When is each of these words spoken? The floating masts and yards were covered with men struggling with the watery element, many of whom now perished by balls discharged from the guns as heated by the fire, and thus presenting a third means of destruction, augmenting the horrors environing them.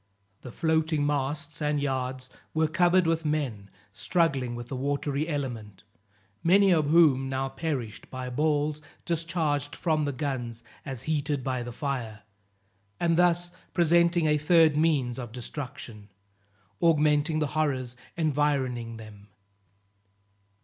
The 0.41 0.51
floating 0.51 1.05
masts 1.05 1.61
and 1.61 1.79
yards 1.79 2.27
were 2.55 2.67
covered 2.67 3.05
with 3.05 3.23
men 3.23 3.69
struggling 3.93 4.55
with 4.55 4.67
the 4.67 4.75
watery 4.75 5.27
element, 5.27 5.83
many 6.43 6.71
of 6.71 6.87
whom 6.89 7.29
now 7.29 7.49
perished 7.49 8.09
by 8.09 8.27
balls 8.31 8.81
discharged 9.05 9.75
from 9.75 10.05
the 10.05 10.11
guns 10.11 10.63
as 10.87 11.03
heated 11.03 11.43
by 11.43 11.61
the 11.61 11.71
fire, 11.71 12.23
and 12.99 13.15
thus 13.15 13.51
presenting 13.75 14.25
a 14.25 14.39
third 14.39 14.75
means 14.75 15.19
of 15.19 15.31
destruction, 15.31 16.09
augmenting 16.79 17.37
the 17.37 17.49
horrors 17.53 17.95
environing 18.17 18.97
them. 18.97 19.27